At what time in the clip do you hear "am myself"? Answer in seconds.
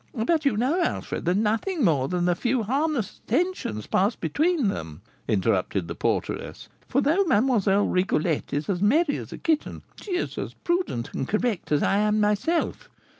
11.97-12.89